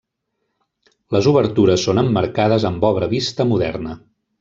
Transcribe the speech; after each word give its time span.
Les 1.17 1.29
obertures 1.33 1.85
són 1.91 2.03
emmarcades 2.05 2.69
amb 2.73 2.91
obra 2.93 3.15
vista 3.17 3.51
moderna. 3.55 3.99